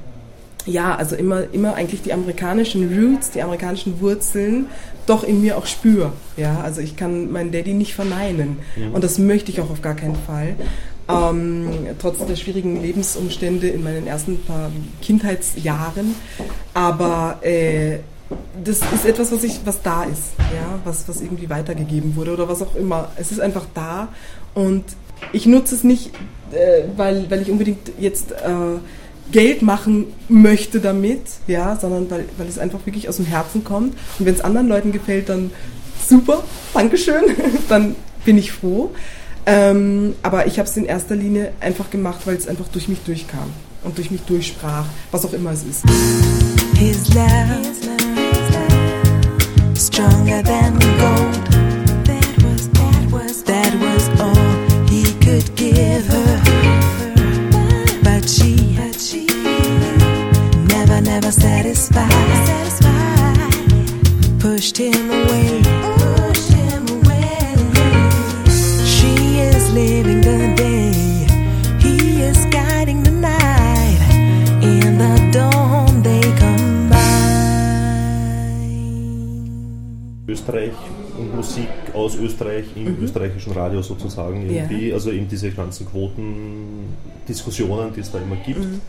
[0.66, 4.66] ja, also immer, immer eigentlich die amerikanischen Roots, die amerikanischen Wurzeln
[5.06, 6.12] doch in mir auch spüre.
[6.36, 8.58] Ja, also ich kann meinen Daddy nicht verneinen.
[8.76, 8.88] Ja.
[8.92, 10.56] Und das möchte ich auch auf gar keinen Fall.
[11.06, 14.70] Ähm, trotz der schwierigen Lebensumstände in meinen ersten paar
[15.02, 16.14] Kindheitsjahren.
[16.72, 17.98] Aber äh,
[18.62, 22.48] das ist etwas, was, ich, was da ist, ja, was, was irgendwie weitergegeben wurde oder
[22.48, 23.10] was auch immer.
[23.16, 24.08] Es ist einfach da
[24.54, 24.84] und
[25.32, 26.10] ich nutze es nicht,
[26.52, 28.78] äh, weil, weil ich unbedingt jetzt äh,
[29.32, 33.94] Geld machen möchte damit, ja, sondern weil, weil es einfach wirklich aus dem Herzen kommt.
[34.18, 35.50] Und wenn es anderen Leuten gefällt, dann
[36.06, 36.44] super,
[36.74, 37.24] Dankeschön,
[37.68, 38.90] dann bin ich froh.
[39.46, 43.00] Ähm, aber ich habe es in erster Linie einfach gemacht, weil es einfach durch mich
[43.00, 43.50] durchkam
[43.82, 45.84] und durch mich durchsprach, was auch immer es ist.
[46.78, 47.93] His love,
[49.84, 51.44] stronger than gold.
[52.06, 56.40] That was, that was, that was all he could give her.
[58.02, 58.76] But she
[60.68, 62.10] never never satisfied
[62.46, 64.40] satisfied.
[64.40, 65.73] Pushed him away.
[80.44, 80.72] Österreich
[81.18, 83.04] und Musik aus Österreich im mhm.
[83.04, 84.94] österreichischen Radio sozusagen irgendwie, ja.
[84.94, 88.60] also eben diese ganzen Quotendiskussionen, die es da immer gibt.
[88.60, 88.80] Mhm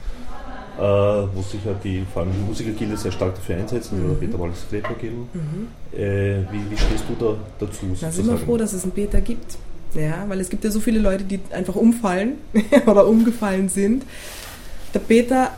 [0.77, 4.11] äh, wo sich ja die, vor allem die Musikergilde sehr stark dafür einsetzen, mhm.
[4.11, 5.29] oder Peter Wallis Kleber geben.
[5.33, 5.97] Mhm.
[5.97, 7.85] Äh, wie, wie, stehst du da dazu?
[7.99, 9.57] Da sind wir froh, dass es einen Peter gibt.
[9.93, 12.33] Ja, weil es gibt ja so viele Leute, die einfach umfallen
[12.85, 14.03] oder umgefallen sind.
[14.93, 15.51] Der Peter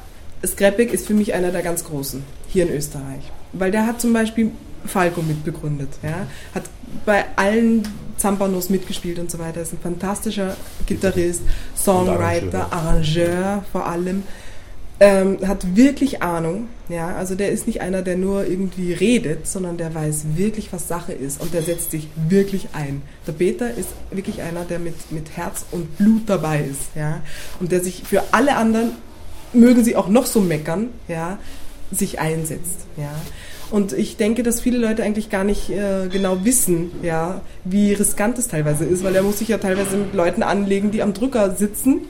[0.46, 3.32] Skrepek ist für mich einer der ganz Großen hier in Österreich.
[3.54, 4.52] Weil der hat zum Beispiel
[4.88, 5.90] Falco mitbegründet.
[6.04, 6.28] Ja?
[6.54, 6.64] Hat
[7.06, 9.62] bei allen Zampanos mitgespielt und so weiter.
[9.62, 11.42] Ist ein fantastischer Gitarrist,
[11.76, 14.24] Songwriter, Arrangeur vor allem
[15.00, 16.70] ähm, hat wirklich Ahnung.
[16.90, 20.88] Ja, also der ist nicht einer, der nur irgendwie redet, sondern der weiß wirklich, was
[20.88, 23.02] Sache ist und der setzt sich wirklich ein.
[23.28, 26.96] Der Peter ist wirklich einer, der mit, mit Herz und Blut dabei ist.
[26.96, 27.22] Ja,
[27.60, 28.92] und der sich für alle anderen,
[29.54, 31.38] mögen sie auch noch so meckern, ja,
[31.92, 32.86] sich einsetzt.
[32.96, 33.14] Ja.
[33.70, 38.38] Und ich denke, dass viele Leute eigentlich gar nicht äh, genau wissen, ja, wie riskant
[38.38, 41.56] es teilweise ist, weil er muss sich ja teilweise mit Leuten anlegen, die am Drücker
[41.56, 42.02] sitzen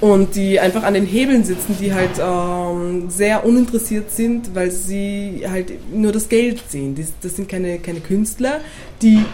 [0.00, 5.44] und die einfach an den Hebeln sitzen, die halt ähm, sehr uninteressiert sind, weil sie
[5.48, 6.94] halt nur das Geld sehen.
[6.96, 8.60] Das, das sind keine, keine Künstler,
[9.00, 9.24] die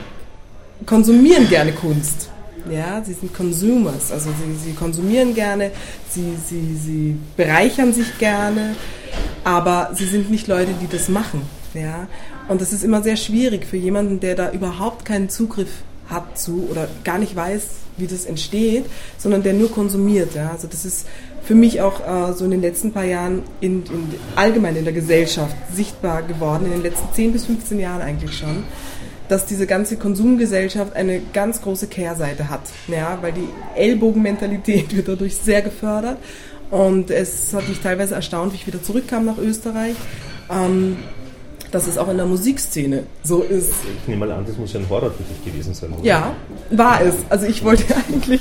[0.86, 2.30] konsumieren gerne Kunst.
[2.70, 5.70] Ja, sie sind Consumers, also sie, sie konsumieren gerne,
[6.10, 8.74] sie, sie, sie bereichern sich gerne,
[9.48, 11.40] aber sie sind nicht Leute, die das machen.
[11.72, 12.06] Ja?
[12.48, 15.70] Und das ist immer sehr schwierig für jemanden, der da überhaupt keinen Zugriff
[16.10, 17.62] hat zu oder gar nicht weiß,
[17.96, 18.84] wie das entsteht,
[19.16, 20.34] sondern der nur konsumiert.
[20.34, 20.50] Ja?
[20.50, 21.06] Also das ist
[21.42, 24.92] für mich auch äh, so in den letzten paar Jahren in, in, allgemein in der
[24.92, 28.64] Gesellschaft sichtbar geworden, in den letzten 10 bis 15 Jahren eigentlich schon,
[29.30, 32.64] dass diese ganze Konsumgesellschaft eine ganz große Kehrseite hat.
[32.88, 33.16] Ja?
[33.22, 36.18] Weil die Ellbogenmentalität wird dadurch sehr gefördert.
[36.70, 39.94] Und es hat mich teilweise erstaunt, wie ich wieder zurückkam nach Österreich.
[40.50, 40.96] Ähm,
[41.70, 43.72] dass es auch in der Musikszene so ist.
[44.02, 46.04] Ich nehme mal an, das muss ja ein Horror für dich gewesen sein, oder?
[46.04, 46.34] Ja,
[46.70, 47.14] war es.
[47.28, 48.40] Also ich wollte eigentlich,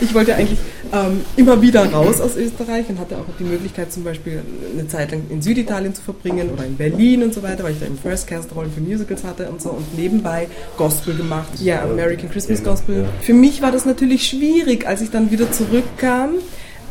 [0.00, 0.58] ich wollte eigentlich
[0.92, 5.10] ähm, immer wieder raus aus Österreich und hatte auch die Möglichkeit zum Beispiel eine Zeit
[5.10, 7.98] lang in Süditalien zu verbringen oder in Berlin und so weiter, weil ich da im
[7.98, 11.48] First Cast Rollen für Musicals hatte und so und nebenbei Gospel gemacht.
[11.60, 13.06] Ja, American Christmas Gospel.
[13.20, 16.30] Für mich war das natürlich schwierig, als ich dann wieder zurückkam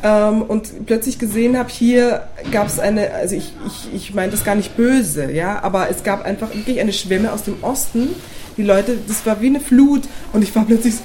[0.08, 4.46] ähm, und plötzlich gesehen habe, hier gab es eine, also ich, ich, ich meine das
[4.46, 8.10] gar nicht böse, ja, aber es gab einfach wirklich eine Schwemme aus dem Osten.
[8.56, 10.96] Die Leute, das war wie eine Flut und ich war plötzlich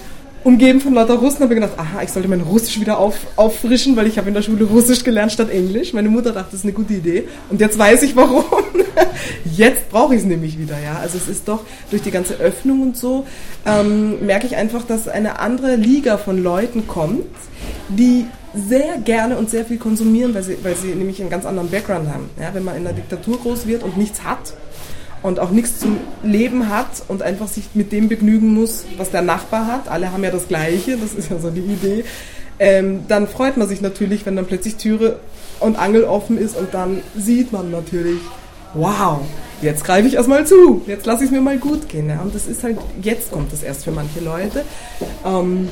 [0.45, 4.07] umgeben von lauter Russen habe gedacht, aha, ich sollte mein Russisch wieder auf, auffrischen, weil
[4.07, 5.93] ich habe in der Schule Russisch gelernt statt Englisch.
[5.93, 8.45] Meine Mutter dachte, das ist eine gute Idee und jetzt weiß ich warum.
[9.57, 10.99] jetzt brauche ich es nämlich wieder, ja.
[11.01, 11.61] Also es ist doch
[11.91, 13.27] durch die ganze Öffnung und so
[13.67, 17.25] ähm, merke ich einfach, dass eine andere Liga von Leuten kommt,
[17.89, 21.71] die sehr gerne und sehr viel konsumieren, weil sie, weil sie nämlich einen ganz anderen
[21.71, 22.31] Background haben.
[22.41, 24.55] Ja, wenn man in einer Diktatur groß wird und nichts hat
[25.23, 29.23] und auch nichts zum Leben hat und einfach sich mit dem begnügen muss, was der
[29.23, 32.05] Nachbar hat, alle haben ja das Gleiche, das ist ja so die Idee,
[32.59, 35.19] ähm, dann freut man sich natürlich, wenn dann plötzlich Türe
[35.61, 38.21] und Angel offen ist und dann sieht man natürlich,
[38.75, 39.21] wow,
[39.63, 42.09] jetzt greife ich erstmal zu, jetzt lasse ich es mir mal gut gehen.
[42.09, 42.21] Ja?
[42.21, 44.65] Und das ist halt, jetzt kommt das erst für manche Leute.
[45.25, 45.69] Ähm,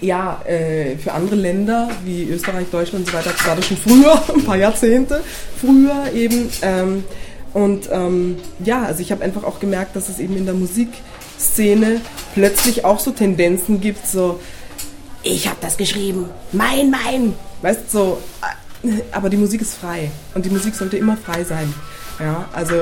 [0.00, 4.44] ja, äh, für andere Länder wie Österreich, Deutschland und so weiter das schon früher, ein
[4.44, 5.22] paar Jahrzehnte
[5.60, 6.48] früher eben.
[6.62, 7.04] Ähm,
[7.52, 12.00] und ähm, ja, also ich habe einfach auch gemerkt, dass es eben in der Musikszene
[12.34, 14.40] plötzlich auch so Tendenzen gibt, so
[15.22, 18.22] ich habe das geschrieben, mein, mein, weißt du, so,
[18.88, 21.72] äh, aber die Musik ist frei und die Musik sollte immer frei sein.
[22.18, 22.74] Ja, also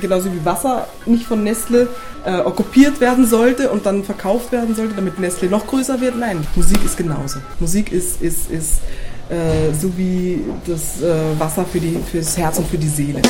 [0.00, 1.88] genauso wie Wasser nicht von Nestle
[2.24, 6.18] äh, okkupiert werden sollte und dann verkauft werden sollte, damit Nestle noch größer wird.
[6.18, 7.38] Nein, Musik ist genauso.
[7.60, 8.80] Musik ist, ist, ist
[9.28, 13.20] äh, so wie das äh, Wasser für die, fürs Herz und für die Seele.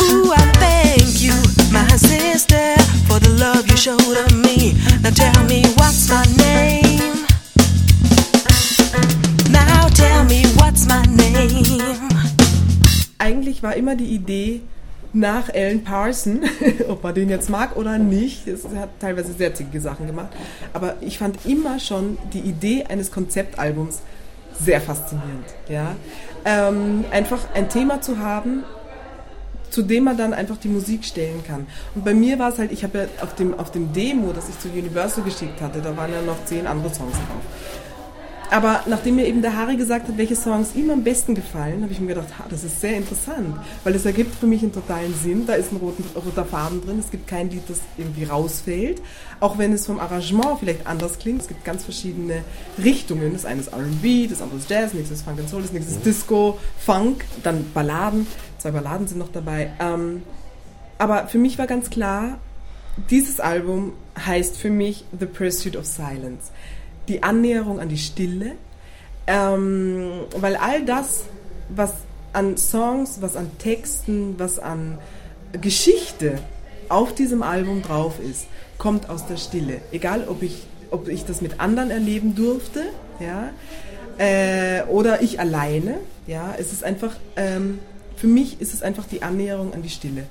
[0.00, 1.32] Ooh, I thank you,
[1.70, 2.74] my sister,
[3.06, 4.74] for the love you showed to me.
[5.02, 7.24] Now tell me what's my name.
[9.50, 11.82] Now tell me what's my name.
[13.18, 14.62] Eigentlich war immer die Idee,
[15.12, 16.40] nach Alan Parson,
[16.88, 18.46] ob man den jetzt mag oder nicht.
[18.46, 20.28] Es hat teilweise sehr zickige Sachen gemacht.
[20.72, 24.00] Aber ich fand immer schon die Idee eines Konzeptalbums
[24.60, 25.46] sehr faszinierend.
[25.68, 25.94] Ja?
[26.44, 28.64] Ähm, einfach ein Thema zu haben,
[29.70, 31.66] zu dem man dann einfach die Musik stellen kann.
[31.94, 34.48] Und bei mir war es halt, ich habe ja auf dem, auf dem Demo, das
[34.48, 37.42] ich zu Universal geschickt hatte, da waren ja noch zehn andere Songs drauf.
[38.50, 41.92] Aber nachdem mir eben der Harry gesagt hat, welche Songs ihm am besten gefallen, habe
[41.92, 45.14] ich mir gedacht, ha, das ist sehr interessant, weil es ergibt für mich einen totalen
[45.14, 45.46] Sinn.
[45.46, 46.98] Da ist ein roten, roter Faden drin.
[46.98, 49.02] Es gibt kein Lied, das irgendwie rausfällt.
[49.40, 51.42] Auch wenn es vom Arrangement vielleicht anders klingt.
[51.42, 52.42] Es gibt ganz verschiedene
[52.82, 53.34] Richtungen.
[53.34, 55.92] Das eine ist R&B, das andere ist Jazz, nächstes ist Funk and Soul, das nächste
[55.92, 58.26] ist Disco, Funk, dann Balladen.
[58.56, 59.72] Zwei Balladen sind noch dabei.
[59.78, 60.22] Ähm,
[60.96, 62.38] aber für mich war ganz klar,
[63.10, 63.92] dieses Album
[64.26, 66.50] heißt für mich The Pursuit of Silence
[67.08, 68.52] die Annäherung an die Stille,
[69.26, 71.24] ähm, weil all das,
[71.68, 71.92] was
[72.32, 74.98] an Songs, was an Texten, was an
[75.60, 76.38] Geschichte
[76.88, 78.46] auf diesem Album drauf ist,
[78.78, 79.80] kommt aus der Stille.
[79.92, 82.84] Egal, ob ich, ob ich das mit anderen erleben durfte,
[83.20, 83.50] ja,
[84.18, 87.78] äh, oder ich alleine, ja, es ist einfach, ähm,
[88.16, 90.24] für mich ist es einfach die Annäherung an die Stille.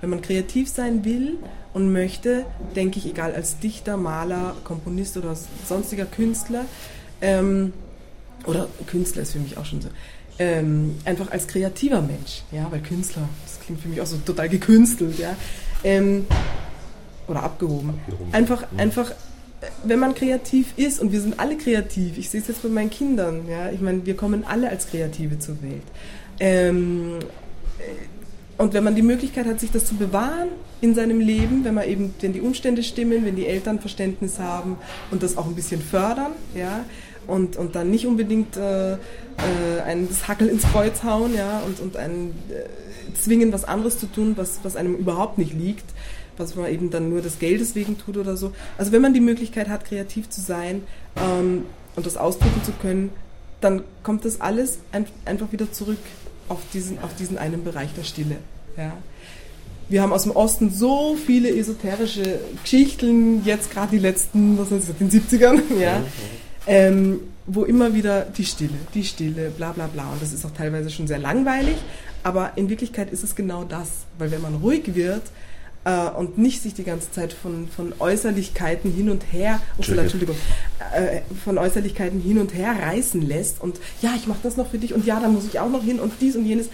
[0.00, 1.38] Wenn man kreativ sein will
[1.72, 2.44] und möchte,
[2.76, 6.64] denke ich, egal als Dichter, Maler, Komponist oder sonstiger Künstler,
[7.20, 7.72] ähm,
[8.46, 9.88] oder Künstler ist für mich auch schon so,
[10.38, 14.48] ähm, einfach als kreativer Mensch, ja, weil Künstler, das klingt für mich auch so total
[14.48, 15.36] gekünstelt, ja,
[15.84, 16.26] ähm,
[17.26, 17.90] oder abgehoben.
[17.90, 18.32] abgehoben.
[18.34, 18.78] Einfach, mhm.
[18.78, 19.12] einfach,
[19.84, 22.90] wenn man kreativ ist und wir sind alle kreativ, ich sehe es jetzt bei meinen
[22.90, 25.82] Kindern, ja, ich meine, wir kommen alle als Kreative zur Welt.
[26.40, 27.18] Ähm,
[28.58, 30.48] und wenn man die Möglichkeit hat, sich das zu bewahren
[30.80, 34.76] in seinem Leben, wenn man eben, wenn die Umstände stimmen, wenn die Eltern Verständnis haben
[35.12, 36.84] und das auch ein bisschen fördern, ja,
[37.28, 38.96] und, und dann nicht unbedingt äh, äh,
[39.84, 44.06] einen das Hackel ins Kreuz hauen, ja, und, und einen äh, zwingen, was anderes zu
[44.06, 45.84] tun, was, was einem überhaupt nicht liegt,
[46.36, 48.52] was man eben dann nur des Geldes wegen tut oder so.
[48.76, 50.82] Also wenn man die Möglichkeit hat, kreativ zu sein
[51.16, 53.10] ähm, und das ausdrücken zu können,
[53.60, 55.98] dann kommt das alles ein, einfach wieder zurück
[56.48, 58.36] auf diesen, auf diesen einen Bereich der Stille.
[58.76, 58.92] Ja.
[59.88, 64.90] Wir haben aus dem Osten so viele esoterische Geschichten, jetzt gerade die letzten, was weiß
[64.90, 66.02] ich, den 70ern, ja,
[66.66, 70.10] ähm, wo immer wieder die Stille, die Stille, bla bla bla.
[70.12, 71.76] Und das ist auch teilweise schon sehr langweilig,
[72.22, 75.22] aber in Wirklichkeit ist es genau das, weil wenn man ruhig wird,
[75.88, 80.36] äh, und nicht sich die ganze Zeit von, von Äußerlichkeiten hin und her, Ursula, Entschuldigung,
[80.94, 84.78] äh, von Äußerlichkeiten hin und her reißen lässt und ja, ich mache das noch für
[84.78, 86.68] dich und ja, dann muss ich auch noch hin und dies und jenes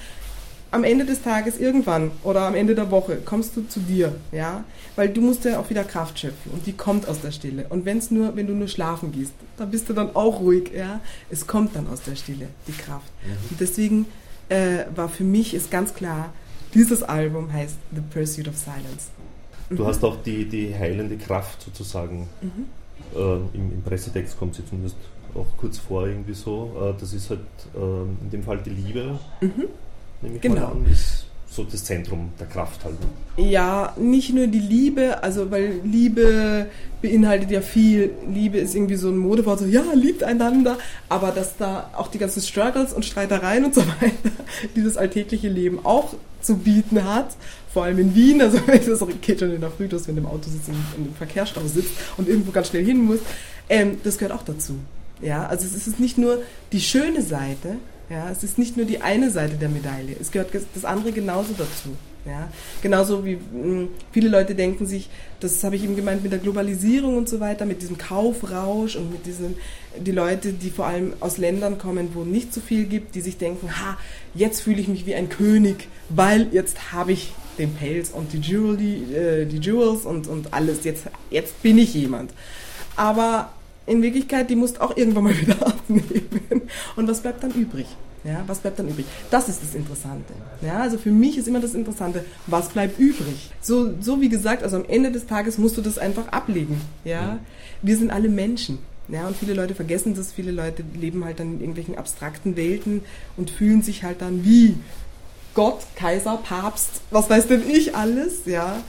[0.72, 4.64] am Ende des Tages irgendwann oder am Ende der Woche kommst du zu dir, ja,
[4.96, 7.66] weil du musst ja auch wieder Kraft schöpfen und die kommt aus der Stille.
[7.68, 10.72] Und wenn es nur, wenn du nur schlafen gehst, dann bist du dann auch ruhig,
[10.74, 11.00] ja.
[11.30, 13.06] Es kommt dann aus der Stille die Kraft.
[13.24, 13.50] Mhm.
[13.50, 14.06] Und deswegen
[14.48, 16.32] äh, war für mich ist ganz klar,
[16.74, 19.10] dieses Album heißt The Pursuit of Silence.
[19.70, 19.76] Mhm.
[19.76, 22.28] Du hast auch die, die heilende Kraft sozusagen.
[22.42, 22.66] Mhm.
[23.14, 24.96] Äh, im, Im Pressetext kommt sie zumindest
[25.34, 26.72] auch kurz vor irgendwie so.
[26.80, 27.40] Äh, das ist halt
[27.74, 29.18] äh, in dem Fall die Liebe.
[29.40, 29.68] Mhm
[30.24, 30.60] nehme ich genau.
[30.60, 32.96] mal an, ist so das Zentrum der Kraft halt.
[33.36, 36.66] Ja, nicht nur die Liebe, also weil Liebe
[37.00, 38.10] beinhaltet ja viel.
[38.28, 42.18] Liebe ist irgendwie so ein Modewort, so ja, liebt einander, aber dass da auch die
[42.18, 44.30] ganzen Struggles und Streitereien und so weiter,
[44.74, 47.36] dieses alltägliche Leben auch zu bieten hat,
[47.72, 50.22] vor allem in Wien, also wenn das geht schon in der Früh, dass wenn du
[50.22, 53.22] im Auto sitzt und im Verkehrsstau sitzt und irgendwo ganz schnell hin musst,
[53.68, 54.74] ähm, das gehört auch dazu.
[55.22, 57.76] Ja, also es ist nicht nur die schöne Seite,
[58.10, 61.54] ja, es ist nicht nur die eine Seite der Medaille, es gehört das andere genauso
[61.56, 61.96] dazu.
[62.26, 62.48] Ja,
[62.80, 66.38] genauso wie mh, hm, viele Leute denken sich, das habe ich eben gemeint mit der
[66.38, 69.56] Globalisierung und so weiter, mit diesem Kaufrausch und mit diesen,
[69.98, 73.36] die Leute, die vor allem aus Ländern kommen, wo nicht so viel gibt, die sich
[73.36, 73.98] denken, ha,
[74.34, 78.38] jetzt fühle ich mich wie ein König, weil jetzt habe ich den Pelz und die,
[78.38, 82.32] Jewelry, äh, die Jewels und, und alles, jetzt, jetzt bin ich jemand.
[82.96, 83.52] Aber
[83.86, 86.62] in Wirklichkeit, die musst auch irgendwann mal wieder abnehmen.
[86.96, 87.86] Und was bleibt dann übrig?
[88.24, 89.04] Ja, was bleibt dann übrig?
[89.30, 90.32] Das ist das Interessante.
[90.62, 93.50] Ja, also für mich ist immer das Interessante, was bleibt übrig?
[93.60, 96.80] So, so wie gesagt, also am Ende des Tages musst du das einfach ablegen.
[97.04, 97.38] Ja,
[97.82, 98.78] wir sind alle Menschen.
[99.08, 103.02] Ja, und viele Leute vergessen das, viele Leute leben halt dann in irgendwelchen abstrakten Welten
[103.36, 104.76] und fühlen sich halt dann wie
[105.52, 108.82] Gott, Kaiser, Papst, was weiß denn ich alles, ja.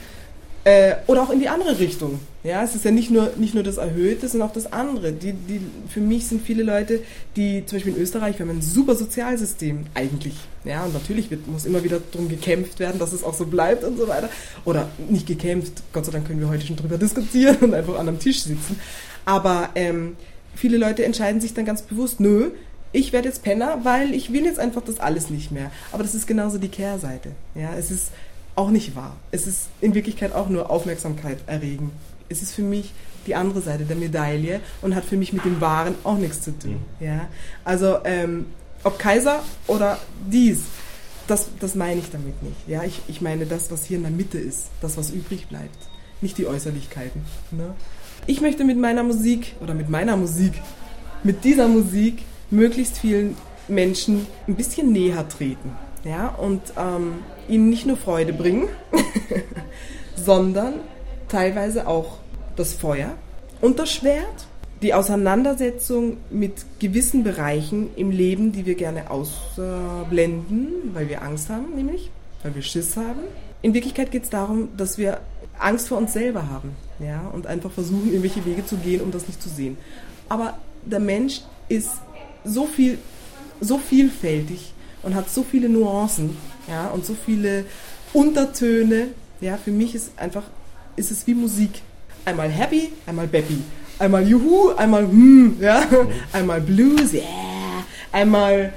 [0.64, 2.18] Äh, oder auch in die andere Richtung.
[2.46, 5.12] Ja, es ist ja nicht nur, nicht nur das Erhöhte, sondern auch das andere.
[5.12, 7.00] Die, die, für mich sind viele Leute,
[7.34, 10.34] die zum Beispiel in Österreich, wir haben ein super Sozialsystem eigentlich.
[10.64, 13.82] Ja, und natürlich wird, muss immer wieder darum gekämpft werden, dass es auch so bleibt
[13.82, 14.28] und so weiter.
[14.64, 18.08] Oder nicht gekämpft, Gott sei Dank können wir heute schon drüber diskutieren und einfach an
[18.08, 18.78] einem Tisch sitzen.
[19.24, 20.16] Aber ähm,
[20.54, 22.52] viele Leute entscheiden sich dann ganz bewusst, nö,
[22.92, 25.72] ich werde jetzt Penner, weil ich will jetzt einfach das alles nicht mehr.
[25.90, 27.32] Aber das ist genauso die Kehrseite.
[27.56, 28.12] Ja, es ist
[28.54, 29.16] auch nicht wahr.
[29.32, 31.90] Es ist in Wirklichkeit auch nur Aufmerksamkeit erregen.
[32.28, 32.92] Es ist für mich
[33.26, 36.56] die andere Seite der Medaille und hat für mich mit dem Wahren auch nichts zu
[36.58, 36.80] tun.
[37.00, 37.06] Mhm.
[37.06, 37.28] Ja?
[37.64, 38.46] Also ähm,
[38.84, 39.98] ob Kaiser oder
[40.30, 40.62] dies,
[41.26, 42.68] das, das meine ich damit nicht.
[42.68, 42.84] Ja?
[42.84, 45.76] Ich, ich meine das, was hier in der Mitte ist, das, was übrig bleibt,
[46.20, 47.22] nicht die Äußerlichkeiten.
[47.50, 47.74] Ne?
[48.26, 50.54] Ich möchte mit meiner Musik oder mit meiner Musik,
[51.22, 53.36] mit dieser Musik möglichst vielen
[53.68, 55.72] Menschen ein bisschen näher treten
[56.04, 57.14] ja, und ähm,
[57.48, 58.68] ihnen nicht nur Freude bringen,
[60.16, 60.74] sondern
[61.28, 62.18] teilweise auch
[62.56, 63.12] das Feuer
[63.60, 64.46] und das Schwert,
[64.82, 71.74] die Auseinandersetzung mit gewissen Bereichen im Leben, die wir gerne ausblenden, weil wir Angst haben,
[71.74, 72.10] nämlich,
[72.42, 73.20] weil wir Schiss haben.
[73.62, 75.20] In Wirklichkeit geht es darum, dass wir
[75.58, 79.26] Angst vor uns selber haben ja, und einfach versuchen, irgendwelche Wege zu gehen, um das
[79.26, 79.78] nicht zu sehen.
[80.28, 81.90] Aber der Mensch ist
[82.44, 82.98] so viel,
[83.60, 86.36] so vielfältig und hat so viele Nuancen
[86.68, 87.64] ja, und so viele
[88.12, 89.08] Untertöne.
[89.40, 90.44] Ja, für mich ist einfach,
[90.96, 91.82] ist es wie Musik.
[92.24, 93.58] Einmal happy, einmal bappy.
[93.98, 95.86] Einmal juhu, einmal hm, ja,
[96.32, 97.22] einmal Blues, yeah,
[98.12, 98.72] einmal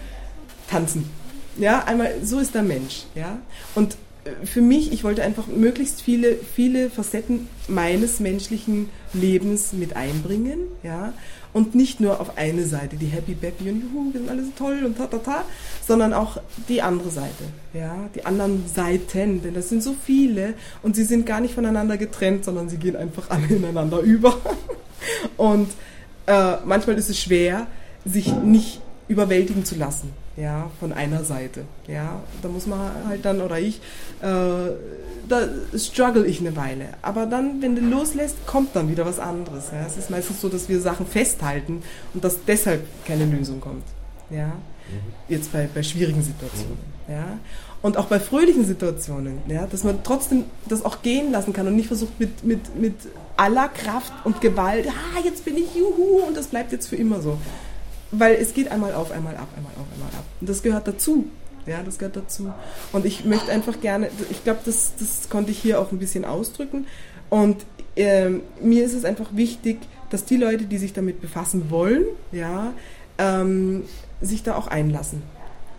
[0.69, 1.09] tanzen.
[1.57, 3.39] Ja, einmal, so ist der Mensch, ja.
[3.75, 9.95] Und äh, für mich, ich wollte einfach möglichst viele, viele Facetten meines menschlichen Lebens mit
[9.97, 11.13] einbringen, ja.
[11.51, 14.51] Und nicht nur auf eine Seite, die Happy Bappy und Juhu, wir sind alle so
[14.55, 15.45] toll und ta ta ta,
[15.87, 20.95] sondern auch die andere Seite, ja, die anderen Seiten, denn das sind so viele und
[20.95, 24.37] sie sind gar nicht voneinander getrennt, sondern sie gehen einfach alle ineinander über.
[25.37, 25.69] Und
[26.27, 27.65] äh, manchmal ist es schwer,
[28.05, 32.21] sich nicht überwältigen zu lassen, ja, von einer Seite, ja.
[32.43, 33.81] Da muss man halt dann, oder ich,
[34.21, 34.69] äh,
[35.29, 36.85] da struggle ich eine Weile.
[37.01, 39.65] Aber dann, wenn du loslässt, kommt dann wieder was anderes.
[39.71, 39.85] Ja.
[39.85, 41.83] Es ist meistens so, dass wir Sachen festhalten
[42.13, 43.83] und dass deshalb keine Lösung kommt.
[44.29, 44.47] Ja.
[44.47, 45.13] Mhm.
[45.27, 46.77] Jetzt bei, bei schwierigen Situationen.
[47.07, 47.13] Mhm.
[47.13, 47.39] Ja.
[47.81, 51.77] Und auch bei fröhlichen Situationen, ja, dass man trotzdem das auch gehen lassen kann und
[51.77, 52.93] nicht versucht mit, mit, mit
[53.37, 57.21] aller Kraft und Gewalt, ah, jetzt bin ich juhu und das bleibt jetzt für immer
[57.21, 57.37] so.
[58.11, 60.25] Weil es geht einmal auf, einmal ab, einmal auf, einmal ab.
[60.41, 61.27] Und das gehört dazu.
[61.69, 62.51] Ja, das gehört dazu.
[62.91, 66.25] Und ich möchte einfach gerne, ich glaube, das, das konnte ich hier auch ein bisschen
[66.25, 66.87] ausdrücken.
[67.29, 67.57] Und
[67.95, 69.77] ähm, mir ist es einfach wichtig,
[70.09, 72.73] dass die Leute, die sich damit befassen wollen, ja,
[73.19, 73.83] ähm,
[74.19, 75.21] sich da auch einlassen.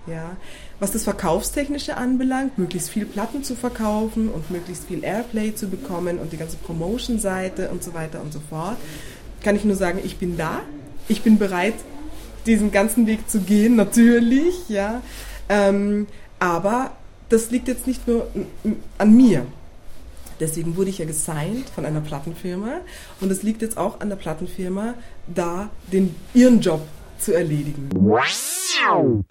[0.07, 0.36] Ja.
[0.78, 6.18] Was das Verkaufstechnische anbelangt, möglichst viel Platten zu verkaufen und möglichst viel Airplay zu bekommen
[6.18, 8.76] und die ganze Promotion-Seite und so weiter und so fort,
[9.43, 10.61] kann ich nur sagen, ich bin da.
[11.09, 11.74] Ich bin bereit,
[12.47, 15.03] diesen ganzen Weg zu gehen, natürlich, ja.
[15.51, 16.07] Ähm,
[16.38, 16.92] aber
[17.28, 18.28] das liegt jetzt nicht nur
[18.98, 19.46] an mir.
[20.38, 22.80] Deswegen wurde ich ja gesigned von einer Plattenfirma
[23.20, 24.94] und es liegt jetzt auch an der Plattenfirma,
[25.26, 26.80] da den, ihren Job
[27.18, 27.90] zu erledigen.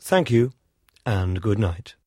[0.08, 0.50] Thank you
[1.06, 1.99] and good night.